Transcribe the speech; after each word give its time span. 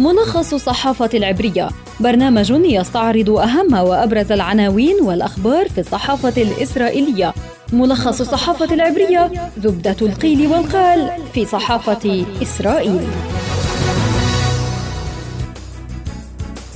ملخص 0.00 0.54
الصحافة 0.54 1.10
العبرية. 1.14 1.68
برنامج 2.00 2.50
يستعرض 2.50 3.30
أهم 3.30 3.72
وأبرز 3.74 4.32
العناوين 4.32 4.96
والأخبار 5.02 5.68
في 5.68 5.80
الصحافة 5.80 6.42
الإسرائيلية. 6.42 7.34
ملخص 7.72 8.20
الصحافة 8.20 8.74
العبرية 8.74 9.30
زبدة 9.58 9.96
القيل 10.02 10.46
والقال 10.46 11.10
في 11.34 11.44
صحافة 11.44 12.24
إسرائيل. 12.42 13.00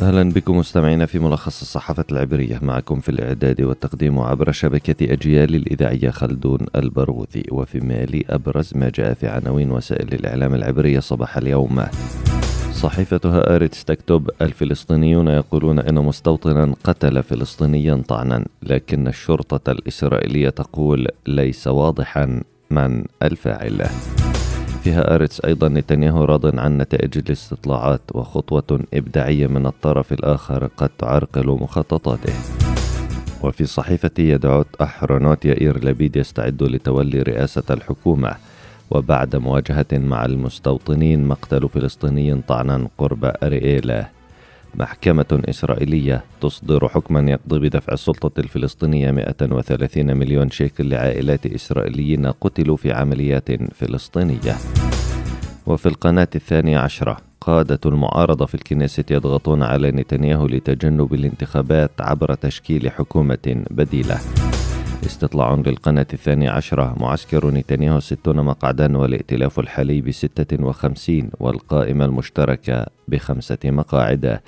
أهلا 0.02 0.30
بكم 0.30 0.56
مستمعينا 0.56 1.06
في 1.06 1.18
ملخص 1.18 1.60
الصحافة 1.60 2.04
العبرية. 2.12 2.58
معكم 2.62 3.00
في 3.00 3.08
الإعداد 3.08 3.60
والتقديم 3.62 4.18
عبر 4.18 4.52
شبكة 4.52 5.12
أجيال 5.12 5.54
الإذاعية 5.54 6.10
خلدون 6.10 6.60
البرغوثي. 6.76 7.42
وفي 7.50 7.80
مالي 7.80 8.24
أبرز 8.30 8.70
ما 8.74 8.90
جاء 8.94 9.14
في 9.14 9.28
عناوين 9.28 9.70
وسائل 9.70 10.14
الإعلام 10.14 10.54
العبرية 10.54 11.00
صباح 11.00 11.36
اليوم. 11.36 11.84
صحيفة 12.84 13.20
هآرتس 13.24 13.84
تكتب 13.84 14.30
الفلسطينيون 14.42 15.28
يقولون 15.28 15.78
إن 15.78 15.94
مستوطنا 15.94 16.74
قتل 16.84 17.22
فلسطينيا 17.22 18.02
طعنا 18.08 18.44
لكن 18.62 19.08
الشرطة 19.08 19.70
الإسرائيلية 19.72 20.48
تقول 20.48 21.08
ليس 21.26 21.66
واضحا 21.66 22.42
من 22.70 23.04
الفاعل. 23.22 23.86
فيها 24.82 25.14
أرتس 25.14 25.40
أيضا 25.40 25.68
نتنياهو 25.68 26.24
راض 26.24 26.58
عن 26.58 26.78
نتائج 26.78 27.18
الاستطلاعات 27.18 28.00
وخطوة 28.14 28.80
إبداعية 28.94 29.46
من 29.46 29.66
الطرف 29.66 30.12
الآخر 30.12 30.66
قد 30.76 30.90
تعرقل 30.98 31.46
مخططاته. 31.46 32.34
وفي 33.42 33.66
صحيفة 33.66 34.10
يدعوت 34.18 34.76
أحرونوت 34.82 35.44
يائير 35.44 35.84
لبيد 35.84 36.16
يستعد 36.16 36.62
لتولي 36.62 37.22
رئاسة 37.22 37.64
الحكومة. 37.70 38.34
وبعد 38.90 39.36
مواجهة 39.36 39.86
مع 39.92 40.24
المستوطنين 40.24 41.24
مقتل 41.24 41.68
فلسطيني 41.68 42.42
طعنا 42.48 42.88
قرب 42.98 43.32
أرييلا 43.42 44.08
محكمة 44.74 45.42
إسرائيلية 45.48 46.24
تصدر 46.40 46.88
حكما 46.88 47.30
يقضي 47.30 47.58
بدفع 47.58 47.92
السلطة 47.92 48.40
الفلسطينية 48.40 49.10
130 49.10 50.16
مليون 50.16 50.50
شيكل 50.50 50.88
لعائلات 50.88 51.46
إسرائيليين 51.46 52.26
قتلوا 52.26 52.76
في 52.76 52.92
عمليات 52.92 53.74
فلسطينية. 53.74 54.56
وفي 55.66 55.86
القناة 55.86 56.28
الثانية 56.34 56.78
عشرة 56.78 57.16
قادة 57.40 57.80
المعارضة 57.86 58.46
في 58.46 58.54
الكنيسة 58.54 59.04
يضغطون 59.10 59.62
على 59.62 59.90
نتنياهو 59.90 60.46
لتجنب 60.46 61.14
الانتخابات 61.14 61.90
عبر 62.00 62.34
تشكيل 62.34 62.90
حكومة 62.90 63.64
بديلة. 63.70 64.43
استطلاع 65.06 65.54
للقناة 65.54 66.06
الثانية 66.12 66.50
عشرة 66.50 66.94
معسكر 67.00 67.50
نتنياهو 67.50 68.00
ستون 68.00 68.36
مقعدا 68.36 68.98
والائتلاف 68.98 69.58
الحالي 69.58 70.00
بستة 70.00 70.64
وخمسين 70.64 71.30
والقائمة 71.40 72.04
المشتركة 72.04 72.86
بخمسة 73.08 73.58
مقاعد 73.64 74.40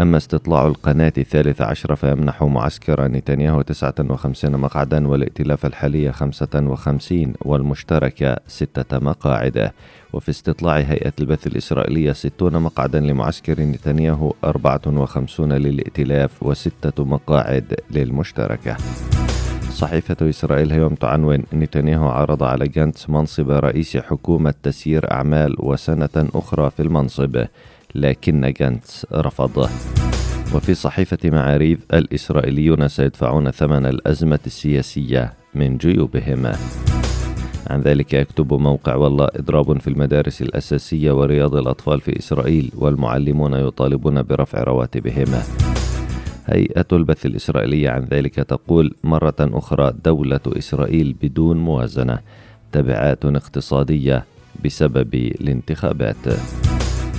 أما 0.00 0.16
استطلاع 0.16 0.66
القناة 0.66 1.12
الثالثة 1.18 1.64
عشرة 1.64 1.94
فيمنح 1.94 2.42
معسكر 2.42 3.08
نتنياهو 3.08 3.62
تسعة 3.62 3.94
وخمسين 4.00 4.56
مقعدا 4.56 5.08
والائتلاف 5.08 5.66
الحالي 5.66 6.12
خمسة 6.12 6.48
وخمسين 6.54 7.34
والمشتركة 7.40 8.36
ستة 8.46 8.98
مقاعد 8.98 9.70
وفي 10.12 10.28
استطلاع 10.28 10.76
هيئة 10.76 11.12
البث 11.20 11.46
الإسرائيلية 11.46 12.12
ستون 12.12 12.62
مقعدا 12.62 13.00
لمعسكر 13.00 13.60
نتنياهو 13.60 14.34
أربعة 14.44 14.82
وخمسون 14.86 15.52
للائتلاف 15.52 16.42
وستة 16.42 17.04
مقاعد 17.04 17.74
للمشتركة. 17.90 18.76
صحيفة 19.70 20.28
إسرائيل 20.28 20.72
اليوم 20.72 20.94
تعنون 20.94 21.42
نتنياهو 21.52 22.08
عرض 22.08 22.42
على 22.42 22.68
جانتس 22.68 23.10
منصب 23.10 23.50
رئيس 23.50 23.96
حكومة 23.96 24.54
تسيير 24.62 25.12
أعمال 25.12 25.56
وسنة 25.58 26.28
أخرى 26.34 26.70
في 26.70 26.82
المنصب 26.82 27.44
لكن 27.94 28.52
جانتس 28.60 29.06
رفضه 29.12 29.68
وفي 30.54 30.74
صحيفة 30.74 31.18
معاريف 31.24 31.78
الإسرائيليون 31.94 32.88
سيدفعون 32.88 33.50
ثمن 33.50 33.86
الأزمة 33.86 34.38
السياسية 34.46 35.32
من 35.54 35.76
جيوبهم. 35.76 36.52
عن 37.70 37.80
ذلك 37.80 38.14
يكتب 38.14 38.54
موقع 38.54 38.94
والله 38.94 39.28
إضراب 39.36 39.80
في 39.80 39.88
المدارس 39.88 40.42
الأساسية 40.42 41.12
ورياض 41.12 41.54
الأطفال 41.54 42.00
في 42.00 42.18
إسرائيل 42.18 42.72
والمعلمون 42.76 43.54
يطالبون 43.54 44.22
برفع 44.22 44.62
رواتبهم. 44.62 45.42
هيئة 46.50 46.86
البث 46.92 47.26
الإسرائيلية 47.26 47.90
عن 47.90 48.04
ذلك 48.04 48.34
تقول 48.34 48.94
مرة 49.04 49.36
أخرى 49.40 49.92
دولة 50.04 50.40
إسرائيل 50.46 51.14
بدون 51.22 51.56
موازنة 51.56 52.18
تبعات 52.72 53.24
اقتصادية 53.24 54.24
بسبب 54.64 55.14
الانتخابات. 55.14 56.26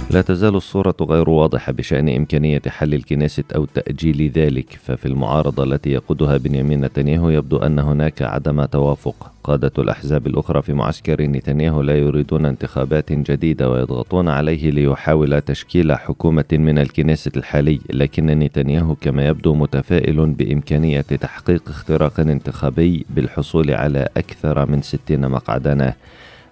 لا 0.10 0.22
تزال 0.22 0.56
الصورة 0.56 0.96
غير 1.02 1.30
واضحة 1.30 1.72
بشأن 1.72 2.10
إمكانية 2.10 2.62
حل 2.68 2.94
الكنيست 2.94 3.52
أو 3.52 3.66
تأجيل 3.66 4.32
ذلك 4.36 4.80
ففي 4.84 5.06
المعارضة 5.06 5.64
التي 5.64 5.90
يقودها 5.90 6.38
بنيامين 6.38 6.82
نتنياهو 6.82 7.30
يبدو 7.30 7.58
أن 7.58 7.80
هناك 7.80 8.22
عدم 8.22 8.66
توافق. 8.66 9.32
قادة 9.44 9.72
الأحزاب 9.78 10.28
الأخرى 10.28 10.62
في 10.62 10.74
معسكر 10.74 11.22
نتنياهو 11.22 11.82
لا 11.82 11.98
يريدون 11.98 12.46
انتخابات 12.46 13.12
جديدة 13.14 13.70
ويضغطون 13.70 14.30
عليه 14.30 14.72
ليحاول 14.72 15.42
تشكيل 15.42 15.94
حكومة 15.94 16.46
من 16.52 16.80
الكنيست 16.80 17.38
الحالي 17.38 17.80
لكن 17.90 18.26
نتنياهو 18.26 18.96
كما 18.96 19.28
يبدو 19.28 19.54
متفائل 19.54 20.26
بإمكانية 20.26 21.02
تحقيق 21.02 21.70
اختراق 21.70 22.20
انتخابي 22.20 23.06
بالحصول 23.10 23.72
على 23.72 24.08
أكثر 24.18 24.66
من 24.66 24.82
60 24.82 25.28
مقعدا 25.32 25.94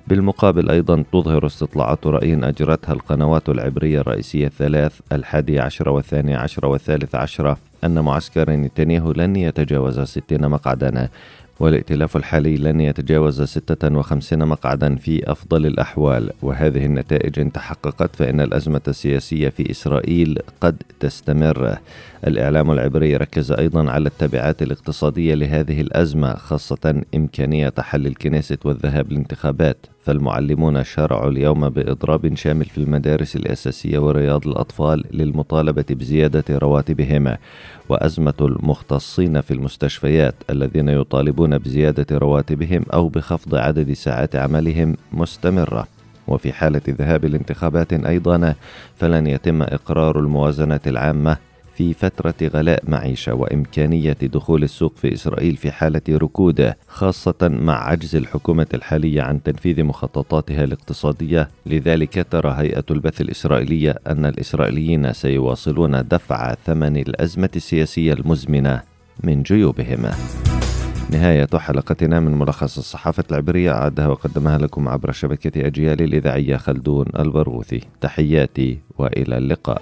بالمقابل 0.07 0.69
أيضا 0.69 1.03
تظهر 1.13 1.45
استطلاعات 1.45 2.07
رأي 2.07 2.33
أجرتها 2.33 2.93
القنوات 2.93 3.49
العبرية 3.49 3.99
الرئيسية 3.99 4.47
الثلاث 4.47 4.99
الحادي 5.11 5.59
عشر 5.59 5.89
والثاني 5.89 6.35
عشر 6.35 6.65
والثالث 6.65 7.15
عشر 7.15 7.57
أن 7.83 7.99
معسكر 7.99 8.51
نتنياهو 8.51 9.11
لن 9.11 9.35
يتجاوز 9.35 9.99
ستين 9.99 10.47
مقعدا. 10.47 11.09
والائتلاف 11.59 12.17
الحالي 12.17 12.57
لن 12.57 12.81
يتجاوز 12.81 13.41
56 13.41 14.47
مقعدا 14.47 14.95
في 14.95 15.31
أفضل 15.31 15.65
الأحوال. 15.65 16.31
وهذه 16.41 16.85
النتائج 16.85 17.39
إن 17.39 17.51
تحققت 17.51 18.15
فإن 18.15 18.41
الأزمة 18.41 18.81
السياسية 18.87 19.49
في 19.49 19.71
إسرائيل 19.71 20.39
قد 20.61 20.83
تستمر. 20.99 21.77
الإعلام 22.27 22.71
العبري 22.71 23.15
ركز 23.15 23.51
أيضا 23.51 23.91
على 23.91 24.07
التبعات 24.07 24.61
الاقتصادية 24.61 25.35
لهذه 25.35 25.81
الأزمة 25.81 26.35
خاصة 26.35 27.03
إمكانية 27.15 27.73
حل 27.79 28.07
الكنيست 28.07 28.65
والذهاب 28.65 29.11
للانتخابات. 29.11 29.77
فالمعلمون 30.09 30.83
شارعوا 30.83 31.29
اليوم 31.29 31.69
بإضراب 31.69 32.35
شامل 32.35 32.65
في 32.65 32.77
المدارس 32.77 33.35
الأساسية 33.35 33.99
ورياض 33.99 34.47
الأطفال 34.47 35.03
للمطالبة 35.11 35.85
بزيادة 35.89 36.43
رواتبهم 36.49 37.35
وأزمة 37.89 38.33
المختصين 38.41 39.41
في 39.41 39.51
المستشفيات 39.53 40.35
الذين 40.49 40.89
يطالبون 40.89 41.48
بزيادة 41.57 42.17
رواتبهم 42.17 42.85
أو 42.93 43.07
بخفض 43.07 43.55
عدد 43.55 43.93
ساعات 43.93 44.35
عملهم 44.35 44.97
مستمرة. 45.13 45.87
وفي 46.27 46.53
حالة 46.53 46.81
ذهاب 46.89 47.25
الانتخابات 47.25 47.93
أيضا 47.93 48.55
فلن 48.95 49.27
يتم 49.27 49.61
إقرار 49.61 50.19
الموازنة 50.19 50.79
العامة 50.87 51.37
في 51.79 51.93
فترة 51.93 52.33
غلاء 52.43 52.83
معيشة 52.87 53.33
وإمكانية 53.33 54.17
دخول 54.21 54.63
السوق 54.63 54.93
في 54.95 55.13
إسرائيل 55.13 55.55
في 55.55 55.71
حالة 55.71 56.01
ركود 56.09 56.73
خاصة 56.87 57.35
مع 57.41 57.89
عجز 57.89 58.15
الحكومة 58.15 58.67
الحالية 58.73 59.21
عن 59.21 59.43
تنفيذ 59.43 59.83
مخططاتها 59.83 60.63
الاقتصادية. 60.63 61.49
لذلك 61.65 62.27
ترى 62.31 62.55
هيئة 62.57 62.83
البث 62.91 63.21
الإسرائيلية 63.21 63.95
أن 64.07 64.25
الإسرائيليين 64.25 65.13
سيواصلون 65.13 66.07
دفع 66.07 66.55
ثمن 66.65 66.97
الأزمة 66.97 67.49
السياسية 67.55 68.13
المزمنة 68.13 68.81
من 69.23 69.43
جيوبهم. 69.43 70.11
نهاية 71.09 71.47
حلقتنا 71.55 72.19
من 72.19 72.39
ملخص 72.39 72.77
الصحافة 72.77 73.23
العبرية 73.31 73.71
أعدها 73.71 74.07
وقدمها 74.07 74.57
لكم 74.57 74.89
عبر 74.89 75.11
شبكة 75.11 75.67
أجيال 75.67 76.01
الإذاعية 76.01 76.57
خلدون 76.57 77.05
البرغوثي. 77.19 77.81
تحياتي 78.01 78.79
وإلى 78.97 79.37
اللقاء. 79.37 79.81